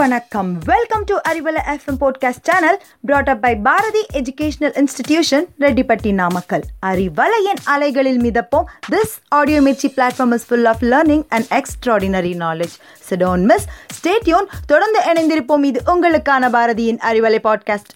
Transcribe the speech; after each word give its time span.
வணக்கம். 0.00 0.58
Welcome 0.64 1.04
to 1.04 1.16
Arivalai 1.28 1.60
FM 1.66 2.00
podcast 2.00 2.42
channel 2.42 2.82
brought 3.00 3.28
up 3.28 3.42
by 3.42 3.56
Bharathi 3.56 4.06
educational 4.12 4.80
institution 4.80 5.44
Rettipatti 5.58 6.14
Namakkal 6.14 6.62
அறிவலையின் 6.86 7.60
அலைகளில் 7.64 8.20
மிதப்போம். 8.20 8.64
This 8.90 9.14
audio 9.28 9.60
Mirchi 9.60 9.86
platform 9.96 10.32
is 10.32 10.46
full 10.46 10.64
of 10.64 10.82
learning 10.82 11.24
and 11.28 11.44
extraordinary 11.50 12.32
knowledge 12.34 12.76
so don't 13.10 13.42
miss 13.42 13.66
stay tuned 14.00 14.46
தொடர்ந்து 14.66 15.00
இணைந்திருப்போம். 15.12 15.64
இது 15.64 15.82
உங்களுக்கான 15.86 16.50
பாரதியின் 16.50 16.98
Arivalai 17.10 17.38
podcast 17.44 17.92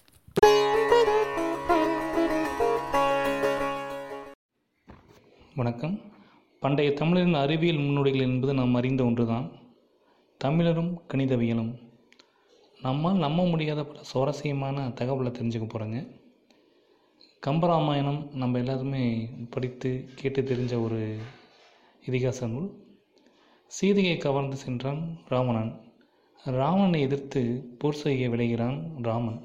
வணக்கம். 5.55 6.01
பண்டைய 6.59 6.93
தமிழரின் 6.93 7.33
அறிவியல் 7.33 7.77
முன்னோடிகள் 7.77 8.21
என்பது 8.21 8.53
நாம் 8.53 8.75
அறிந்த 8.75 9.03
ஒன்றுதான். 9.03 9.51
தமிழரும் 10.37 11.01
கணிதவியலும். 11.13 11.84
நம்மால் 12.79 13.17
நம்ப 13.17 13.41
முடியாத 13.45 13.81
பல 13.83 14.01
சுவாரஸ்யமான 14.03 14.87
தகவலை 14.99 15.29
தெரிஞ்சுக்க 15.31 15.67
போகிறோங்க 15.67 15.99
கம்பராமாயணம் 17.43 18.19
நம்ம 18.33 18.59
எல்லாருமே 18.59 19.03
படித்து 19.49 19.89
கேட்டு 20.15 20.41
தெரிஞ்ச 20.41 20.73
ஒரு 20.81 20.99
இதிகாச 22.03 22.47
நூல். 22.47 22.69
சீதையை 23.71 24.15
கவர்ந்து 24.17 24.57
சென்றான் 24.57 25.01
ராவணன். 25.27 25.71
ராவணனை 26.45 26.99
எதிர்த்து 27.01 27.41
போர் 27.77 28.01
செய்ய 28.01 28.29
விளைகிறான் 28.29 28.77
ராமன். 29.01 29.39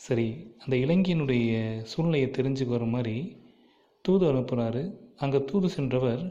சரி 0.00 0.28
அந்த 0.58 0.74
இலங்கையினுடைய 0.76 1.50
சூழ்நிலையை 1.82 2.30
தெரிஞ்சுக்கிற 2.30 2.88
மாதிரி 2.88 3.16
தூது 4.04 4.26
அனுப்புகிறாரு 4.32 4.82
அங்கே 5.16 5.40
தூது 5.44 5.68
சென்றவர் 5.68 6.22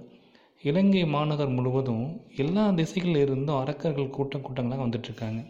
இலங்கை 0.63 1.05
மாநகர் 1.07 1.55
முழுவதும் 1.57 2.05
எல்லா 2.35 2.65
திசைகளில் 2.71 3.23
இருந்தும் 3.25 3.59
அரக்கர்கள் 3.59 4.09
கூட்டம் 4.09 4.45
கூட்டங்களாக 4.47 4.85
வந்துட்டுருக்காங்க 4.85 5.41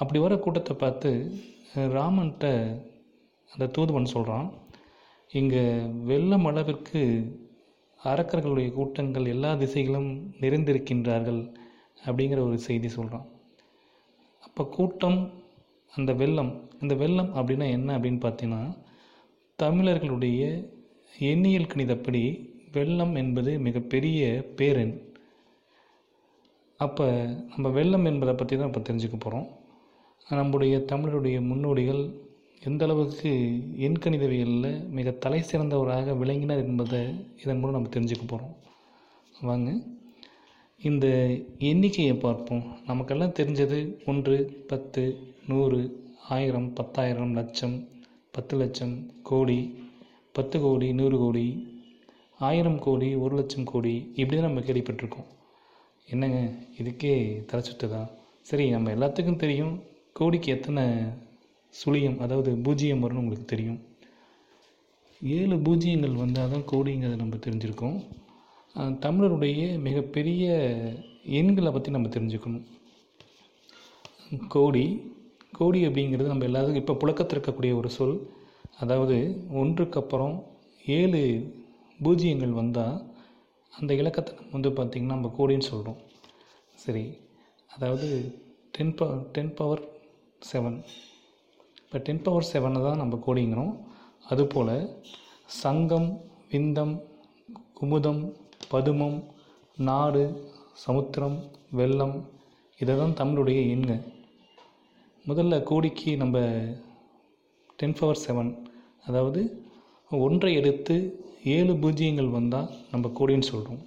அப்படி 0.00 0.18
வர 0.18 0.36
கூட்டத்தை 0.36 0.76
பார்த்து 0.76 1.10
ராமன்கிட்ட 1.94 2.46
அந்த 3.50 3.66
தூதுவன் 3.66 4.04
சொல்கிறான் 4.04 4.48
இங்கே 5.30 5.64
வெள்ளம் 6.04 6.44
அளவிற்கு 6.44 7.02
அரக்கர்களுடைய 8.00 8.72
கூட்டங்கள் 8.72 9.26
எல்லா 9.26 9.54
திசைகளும் 9.54 10.10
நிறைந்திருக்கின்றார்கள் 10.40 11.40
அப்படிங்கிற 12.04 12.40
ஒரு 12.40 12.58
செய்தி 12.58 12.88
சொல்கிறான் 12.88 13.26
அப்போ 14.40 14.64
கூட்டம் 14.66 15.18
அந்த 15.92 16.12
வெள்ளம் 16.12 16.52
இந்த 16.80 16.94
வெள்ளம் 16.94 17.34
அப்படின்னா 17.34 17.70
என்ன 17.70 17.98
அப்படின்னு 17.98 18.20
பார்த்தீங்கன்னா 18.20 18.62
தமிழர்களுடைய 19.58 20.42
எண்ணியல் 21.18 21.70
கணிதப்படி 21.72 22.22
வெள்ளம் 22.72 23.14
என்பது 23.14 23.58
மிகப்பெரிய 23.58 24.20
பேரெண். 24.56 24.92
அப்போ 26.80 27.06
நம்ம 27.48 27.68
வெள்ளம் 27.68 28.04
என்பதை 28.04 28.34
பற்றி 28.34 28.56
தான் 28.56 28.66
இப்போ 28.66 28.80
தெரிஞ்சுக்க 28.80 29.16
போகிறோம் 29.18 29.48
நம்முடைய 30.28 30.78
தமிழருடைய 30.78 31.40
முன்னோடிகள் 31.40 32.02
எந்த 32.62 32.84
அளவுக்கு 32.84 33.30
எண்கணிதவியலில் 33.78 34.88
மிக 34.88 35.10
தலை 35.10 35.42
சிறந்தவராக 35.52 36.16
விளங்கினார் 36.16 36.58
என்பதை 36.58 37.00
இதன் 37.42 37.58
மூலம் 37.58 37.82
நம்ம 37.82 37.88
தெரிஞ்சுக்க 37.88 38.26
போகிறோம் 38.26 38.56
வாங்க. 39.40 39.70
இந்த 40.82 41.06
எண்ணிக்கையை 41.58 42.14
பார்ப்போம். 42.16 42.62
நமக்கெல்லாம் 42.86 43.36
தெரிஞ்சது 43.38 43.78
ஒன்று 44.06 44.64
பத்து 44.66 45.18
நூறு 45.48 45.80
ஆயிரம் 46.28 46.72
பத்தாயிரம் 46.72 47.34
லட்சம் 47.34 47.88
பத்து 48.30 48.56
லட்சம் 48.56 48.94
கோடி 49.22 49.60
பத்து 50.32 50.60
கோடி 50.60 50.92
நூறு 50.92 51.18
கோடி 51.18 51.46
ஆயிரம் 52.38 52.78
கோடி 52.78 53.14
ஒரு 53.14 53.34
லட்சம் 53.34 53.64
கோடி 53.64 54.12
இப்படி 54.14 54.40
தான் 54.40 54.52
நம்ம 54.52 54.66
கேள்விப்பட்டிருக்கோம். 54.66 55.28
என்னங்க? 56.08 56.40
இதுக்கே 56.78 57.44
தலை 57.44 57.88
தான் 57.88 58.10
சரி 58.42 58.70
நம்ம 58.70 58.94
எல்லாத்துக்கும் 58.94 59.42
தெரியும். 59.44 59.74
கோடிக்கு 60.16 60.48
எத்தனை 60.56 60.84
சுழியம் 61.74 62.18
அதாவது 62.24 62.50
பூஜ்ஜியம் 62.64 63.02
வரும்னு 63.04 63.22
உங்களுக்கு 63.22 63.46
தெரியும். 63.52 63.80
ஏழு 65.22 65.56
பூஜ்ஜியங்கள் 65.66 66.20
வந்தால் 66.22 66.52
தான் 66.54 66.68
கோடிங்கிறத 66.72 67.20
நம்ம 67.22 67.38
தெரிஞ்சுருக்கோம். 67.46 67.98
தமிழருடைய 69.04 69.60
மிகப்பெரிய 69.86 70.44
எண்களை 71.40 71.70
பற்றி 71.72 71.90
நம்ம 71.96 72.10
தெரிஞ்சுக்கணும். 72.16 72.66
கோடி 74.54 74.84
கோடி 75.58 75.80
அப்படிங்கிறது 75.86 76.32
நம்ம 76.32 76.46
எல்லாத்துக்கும் 76.48 76.82
இப்போ 76.84 76.96
புழக்கத்தில் 77.02 77.36
இருக்கக்கூடிய 77.36 77.72
ஒரு 77.80 77.88
சொல். 77.98 78.16
அதாவது 78.82 79.16
ஒன்றுக்கு 79.60 79.98
அப்புறம் 80.02 80.34
ஏழு 80.98 81.22
பூஜ்ஜியங்கள் 82.00 82.58
வந்தால் 82.60 82.96
அந்த 83.72 83.90
இலக்கத்தை 84.00 84.32
நம்ம 84.38 84.54
வந்து 84.56 84.70
பார்த்திங்கன்னா 84.78 85.16
நம்ம 85.16 85.32
கோடின்னு 85.38 85.70
சொல்கிறோம் 85.72 85.98
சரி 86.78 87.04
அதாவது 87.70 88.08
ten 88.76 88.94
power 88.98 89.20
ten 89.34 89.54
power 89.58 89.82
seven 90.42 90.78
இப்போ 91.80 91.98
டென் 91.98 92.22
பவர் 92.22 92.48
செவனை 92.48 92.80
தான் 92.82 93.00
நம்ம 93.02 93.18
கோடிங்கிறோம் 93.24 93.72
அதுபோல் 94.26 94.74
சங்கம் 95.54 96.08
விந்தம் 96.50 96.94
குமுதம் 97.74 98.22
பதுமம் 98.70 99.18
நாடு 99.78 100.22
சமுத்திரம் 100.84 101.38
வெள்ளம் 101.72 102.16
இதை 102.80 102.94
தான் 102.96 103.14
தமிழுடைய 103.14 103.60
எண்கள் 103.70 104.02
முதல்ல 105.24 105.54
கோடிக்கு 105.62 106.12
நம்ம 106.16 106.36
டென் 107.78 107.98
பவர் 107.98 108.22
செவன் 108.22 108.52
அதாவது 109.04 109.40
ஒன்றை 110.10 110.52
எடுத்து 110.54 110.96
ஏழு 111.50 111.74
பூஜ்ஜியங்கள் 111.74 112.30
வந்தால் 112.30 112.70
நம்ம 112.90 113.10
கோடின்னு 113.14 113.50
சொல்கிறோம் 113.50 113.82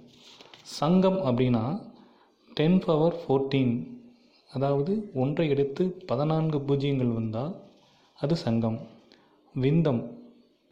சங்கம் 0.72 1.18
அப்படின்னா 1.24 1.64
டென் 2.50 2.78
பவர் 2.78 3.16
ஃபோர்டீன் 3.20 3.74
அதாவது 4.54 4.92
ஒன்றை 5.22 5.44
எடுத்து 5.54 5.84
பதினான்கு 6.10 6.58
பூஜ்ஜியங்கள் 6.66 7.12
வந்தால் 7.18 7.52
அது 8.18 8.34
சங்கம். 8.44 8.78
விந்தம் 9.54 10.02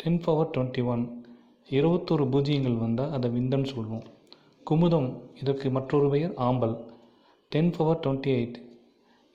டென் 0.01 0.21
பவர் 0.25 0.51
டுவெண்ட்டி 0.55 0.83
ஒன் 0.93 1.05
இருபத்தொரு 1.69 2.25
பூஜ்ஜியங்கள் 2.25 2.77
வந்தால் 2.85 3.15
அதை 3.17 3.29
விந்தம்னு 3.31 3.71
சொல்லுவோம் 3.75 4.07
குமுதம் 4.67 5.09
இதற்கு 5.41 5.69
மற்றொரு 5.71 6.09
பெயர் 6.15 6.35
ஆம்பல். 6.49 6.77
டென் 7.53 7.73
பவர் 7.77 8.03
டுவெண்ட்டி 8.05 8.31
எயிட் 8.37 8.59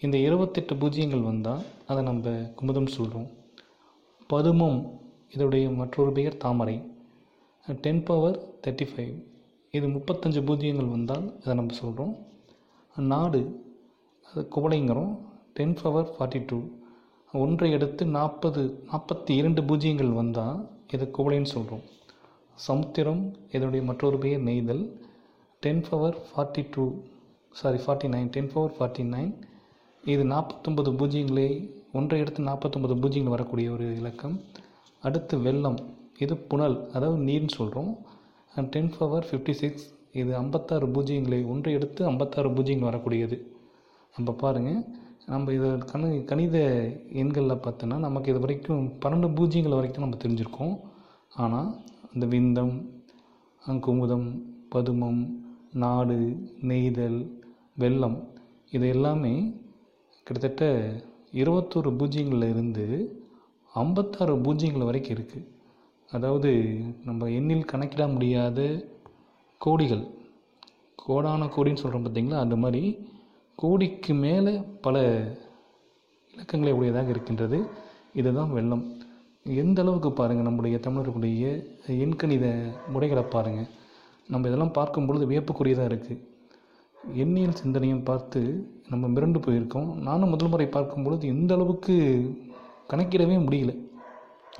இந்த 0.01 0.15
இருபத்தெட்டு 0.27 0.75
பூஜ்ஜியங்கள் 0.75 1.27
வந்தால் 1.31 1.63
அதை 1.87 2.01
நம்ம 2.03 2.33
குமுதம் 2.59 2.93
சொல்கிறோம் 2.95 3.29
பதுமம் 4.29 4.79
இதோடைய 5.35 5.67
மற்றொரு 5.75 6.11
பெயர் 6.11 6.41
தாமரை. 6.43 6.77
டென் 7.65 8.03
பவர் 8.03 8.37
தேர்ட்டி 8.63 8.85
ஃபைவ் 8.91 9.15
இது 9.73 9.87
முப்பத்தஞ்சு 9.95 10.41
பூஜ்ஜியங்கள் 10.47 10.93
வந்தால் 10.95 11.25
இதை 11.41 11.53
நம்ம 11.53 11.73
சொல்கிறோம் 11.83 12.13
நாடு 12.95 13.41
அது 14.29 14.41
குவளைங்கிறோம் 14.55 15.13
டென் 15.57 15.75
பவர் 15.81 16.09
ஃபார்ட்டி 16.13 16.39
டூ 16.49 16.57
ஒன்றை 17.33 17.69
எடுத்து 17.77 18.03
நாற்பது 18.17 18.61
நாற்பத்தி 18.91 19.31
இரண்டு 19.39 19.61
பூஜ்ஜியங்கள் 19.69 20.11
வந்தால் 20.19 20.59
இதை 20.95 21.05
குவளைன்னு 21.17 21.49
சொல்கிறோம் 21.55 21.85
சமுத்திரம் 22.57 23.23
இதனுடைய 23.55 23.81
மற்றொரு 23.89 24.17
பெயர் 24.23 24.45
நெய்தல். 24.49 24.83
Ten 25.63 25.83
power 25.89 26.17
forty 26.27 26.63
two 26.73 26.85
sorry 27.59 27.79
forty 27.83 28.07
nine 28.13 28.29
ten 28.35 28.51
power 28.53 28.73
forty 28.77 29.03
nine 29.13 29.33
இது 30.03 30.23
நாற்பத்தொம்பது 30.33 30.91
பூஜ்ஜியங்களே 30.99 31.49
ஒன்றை 31.99 32.17
எடுத்து 32.23 32.41
நாற்பத்தொம்பது 32.49 32.95
பூஜ்ஜியங்கள் 33.03 33.35
வரக்கூடிய 33.35 33.67
ஒரு 33.75 33.85
இலக்கம். 33.99 34.35
அடுத்து 35.03 35.35
வெள்ளம் 35.45 35.79
இது 36.23 36.35
புனல் 36.51 36.77
அதாவது 36.95 37.19
நீர்னு 37.27 37.53
சொல்கிறோம் 37.59 37.91
டென் 38.73 38.93
பவர் 38.97 39.27
ஃபிஃப்டி 39.29 39.53
சிக்ஸ் 39.61 39.85
இது 40.21 40.31
ஐம்பத்தாறு 40.41 40.85
பூஜ்ஜியங்களை 40.95 41.39
ஒன்றை 41.53 41.73
எடுத்து 41.79 42.01
ஐம்பத்தாறு 42.11 42.49
பூஜ்ஜியங்கள் 42.57 42.89
வரக்கூடியது. 42.91 43.37
நம்ம 44.17 44.31
பாருங்கள் 44.31 44.77
நம்ம 45.25 45.51
இதை 45.53 45.67
கண 45.89 46.03
கணித 46.29 46.57
எண்களில் 47.21 47.63
பார்த்தோன்னா 47.65 47.97
நமக்கு 48.05 48.31
இது 48.31 48.39
வரைக்கும் 48.39 48.85
பன்னெண்டு 49.01 49.27
பூஜ்ஜியங்கள் 49.37 49.75
வரைக்கும் 49.79 50.05
நம்ம 50.05 50.17
தெரிஞ்சிருக்கோம். 50.23 50.73
ஆனால் 51.43 51.67
இந்த 52.13 52.25
விந்தம் 52.25 52.73
குமுதம் 53.85 54.25
பதுமம் 54.75 55.19
நாடு 55.83 56.17
நெய்தல் 56.69 57.19
வெள்ளம் 57.75 58.17
இது 58.71 58.87
எல்லாமே 58.87 59.33
கிட்டத்தட்ட 60.27 60.69
இருபத்தோரு 61.41 61.91
பூஜ்ஜியங்களில் 61.99 62.51
இருந்து 62.53 62.85
ஐம்பத்தாறு 63.73 64.37
பூஜ்ஜியங்கள் 64.47 64.89
வரைக்கும் 64.89 65.15
இருக்குது 65.17 65.45
அதாவது 66.11 66.51
நம்ம 67.05 67.29
எண்ணில் 67.39 67.69
கணக்கிட 67.73 68.07
முடியாத 68.15 68.59
கோடிகள். 69.61 70.05
கோடான 70.99 71.51
கோடின்னு 71.55 71.83
சொல்கிறோம் 71.83 72.07
பார்த்தீங்களா 72.07 72.43
அந்த 72.45 72.55
மாதிரி 72.55 72.83
கோடிக்கு 73.61 74.13
மேலே 74.23 74.51
பல 74.85 74.97
இலக்கங்களை 76.33 76.73
உடையதாக 76.77 77.09
இருக்கின்றது. 77.13 77.57
இதுதான் 78.19 78.51
வெள்ளம். 78.57 78.83
எந்த 79.61 79.77
அளவுக்கு 79.83 80.09
பாருங்கள் 80.19 80.47
நம்முடைய 80.47 80.77
தமிழர்களுடைய 80.85 81.43
எண்கணித 82.05 82.45
முறைகளை 82.93 83.23
பாருங்கள் 83.35 83.69
நம்ம 84.33 84.47
இதெல்லாம் 84.49 84.75
பார்க்கும் 84.77 85.07
பொழுது 85.07 85.25
வியப்புக்குரியதாக 85.31 85.89
இருக்குது 85.91 86.23
எண்ணியல் 87.23 87.59
சிந்தனையும் 87.61 88.05
பார்த்து 88.09 88.39
நம்ம 88.91 89.09
மிரண்டு 89.15 89.39
போயிருக்கோம். 89.45 89.89
நானும் 90.07 90.31
முதல் 90.33 90.51
முறை 90.53 90.67
பார்க்கும் 90.75 91.05
பொழுது 91.05 91.23
எந்த 91.27 91.51
அளவுக்கு 91.57 91.95
கணக்கிடவே 92.91 93.37
முடியல. 93.47 93.73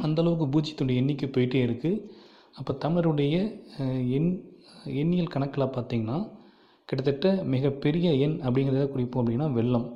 அந்த 0.05 0.17
அளவுக்கு 0.21 0.47
பூஜ்ஜியத்துடைய 0.53 1.01
எண்ணிக்கை 1.01 1.29
போயிட்டே 1.29 1.61
இருக்குது 1.67 2.01
அப்போ 2.59 2.73
தமிழருடைய 2.83 3.35
எண் 4.17 4.31
எண்ணியல் 5.01 5.33
கணக்கில் 5.35 5.73
பார்த்திங்கன்னா 5.75 6.17
கிட்டத்தட்ட 6.89 7.29
மிகப்பெரிய 7.53 8.07
எண் 8.25 8.35
அப்படிங்கிறத 8.45 8.85
குறிப்போம் 8.91 9.21
அப்படின்னா 9.23 9.47
வெள்ளம். 9.57 9.87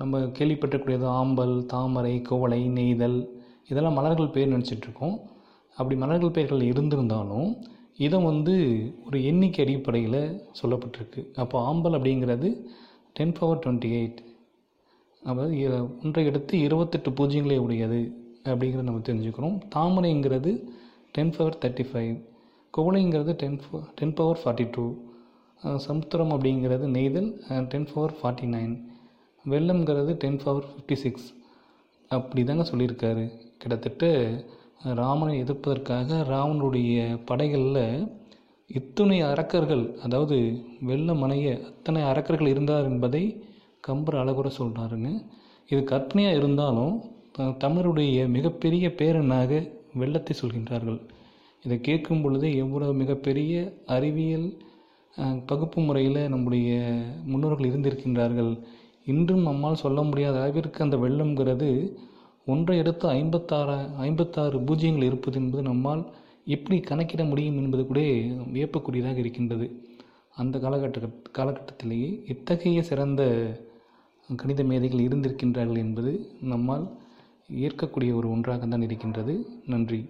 நம்ம 0.00 0.20
கேள்விப்பட்டக்கூடியது 0.38 1.06
ஆம்பல் 1.20 1.54
தாமரை 1.72 2.14
கோவளை 2.28 2.60
நெய்தல் 2.78 3.18
இதெல்லாம் 3.70 3.98
மலர்கள் 3.98 4.34
பேர் 4.36 4.52
நினச்சிட்ருக்கோம். 4.54 5.16
அப்படி 5.76 5.96
மலர்கள் 6.02 6.34
பெயர்கள் 6.36 6.62
இருந்திருந்தாலும் 6.70 7.50
இதை 8.06 8.18
வந்து 8.28 8.54
ஒரு 9.06 9.18
எண்ணிக்கை 9.30 9.60
அடிப்படையில் 9.64 10.22
சொல்லப்பட்டிருக்கு. 10.60 11.20
அப்போ 11.42 11.56
ஆம்பல் 11.70 11.96
அப்படிங்கிறது 11.98 12.48
டென் 13.18 13.36
பவர் 13.38 13.62
டுவெண்ட்டி 13.64 13.90
எயிட் 13.98 14.20
அதாவது 15.22 15.54
ஒன்றை 16.04 16.22
எடுத்து 16.30 16.54
இருபத்தெட்டு 16.66 17.10
பூஜ்ஜியங்களே 17.18 17.58
உடையது 17.64 18.00
அப்படிங்கிறத 18.50 18.86
நம்ம 18.88 19.02
தெரிஞ்சுக்கிறோம் 19.08 19.56
தாமரைங்கிறது 19.74 20.52
ten 21.16 21.34
power 21.36 21.60
thirty 21.62 21.84
five 21.90 22.14
குவளைங்கிறது 22.74 23.32
ten 23.42 23.58
ten 23.98 24.16
power 24.18 24.40
forty 24.42 24.66
two 24.76 24.84
சமுத்திரம் 25.78 26.30
அப்படிங்கிறது 26.30 26.86
நெய்தல் 26.88 27.30
டென் 27.68 27.86
ஃபவர் 27.86 28.14
ஃபார்ட்டி 28.18 28.46
நைன் 28.50 28.74
வெள்ளம்ங்கிறது 29.44 30.12
டென் 30.14 30.36
ஃபவர் 30.36 30.66
ஃபிஃப்டி 30.66 30.92
சிக்ஸ் 30.94 31.28
அப்படி 32.10 32.44
தாங்க 32.44 32.62
சொல்லியிருக்காரு. 32.70 33.24
கிட்டத்தட்ட 33.58 34.04
ராமனை 34.94 35.44
எதிர்ப்பதற்காக 35.44 36.24
ராவனுடைய 36.28 36.96
படைகளில் 37.24 37.84
இத்துணை 38.70 39.20
அரக்கர்கள் 39.22 39.96
அதாவது 40.02 40.36
வெள்ள 40.80 41.12
மனைய 41.14 41.46
அத்தனை 41.64 42.02
அரக்கர்கள் 42.02 42.46
இருந்தார் 42.46 42.84
என்பதை 42.84 43.22
கம்பர் 43.80 44.14
அழகுற 44.14 44.50
சொல்கிறாருங்க 44.58 45.08
இது 45.68 45.84
கற்பனையாக 45.84 46.36
இருந்தாலும் 46.36 46.94
த- 47.32 47.54
தமிழருடைய 47.58 48.28
மிகப்பெரிய 48.28 48.94
பேரனாக 48.94 49.50
வெள்ளத்தை 49.94 50.36
சொல்கின்றார்கள். 50.40 50.98
இதை 51.64 51.80
கேட்கும் 51.80 52.22
பொழுது 52.22 52.56
எவ்வளவு 52.56 52.94
மிகப்பெரிய 52.94 53.54
அறிவியல் 53.86 54.48
பகுப்பு 55.46 55.80
முறையில் 55.80 56.28
நம்முடைய 56.28 56.68
முன்னோர்கள் 57.24 57.68
இருந்திருக்கின்றார்கள். 57.70 58.52
இன்றும் 59.04 59.42
நம்மால் 59.42 59.82
சொல்ல 59.84 60.02
முடியாத 60.02 60.36
அளவிற்கு 60.42 60.84
அந்த 60.84 60.96
வெள்ளம்ங்கிறது 60.96 61.68
ஒன்றை 62.46 62.76
எடுத்து 62.78 63.08
ஐம்பத்தாறு 63.08 63.76
ஐம்பத்தாறு 63.98 64.58
பூஜ்ஜியங்கள் 64.58 65.08
இருப்பது 65.10 65.36
என்பது 65.40 65.62
நம்மால் 65.62 66.02
எப்படி 66.46 66.80
கணக்கிட 66.80 67.24
முடியும் 67.24 67.56
என்பது 67.56 67.82
கூட 67.86 68.00
வியப்புக்குரியதாக 68.54 69.16
இருக்கின்றது. 69.16 69.66
அந்த 70.36 70.58
காலகட்ட 70.58 71.08
காலகட்டத்திலேயே 71.38 72.08
இத்தகைய 72.32 72.82
சிறந்த 72.82 73.22
கணித 74.28 74.62
மேதைகள் 74.64 75.06
இருந்திருக்கின்றார்கள் 75.06 75.78
என்பது 75.78 76.12
நம்மால் 76.40 76.84
ஏற்கக்கூடிய 77.66 78.14
ஒரு 78.14 78.30
ஒன்றாக 78.30 78.66
தான் 78.66 78.82
இருக்கின்றது. 78.82 79.34
நன்றி. 79.66 80.00